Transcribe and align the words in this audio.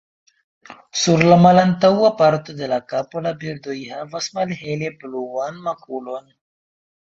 Sur 1.01 1.25
la 1.31 1.35
malantaŭa 1.41 2.09
parto 2.21 2.55
de 2.63 2.71
la 2.73 2.81
kapo 2.95 3.23
la 3.27 3.35
birdoj 3.45 3.77
havas 3.93 4.33
malhele 4.41 4.93
bluan 5.05 5.63
makulon. 5.71 6.29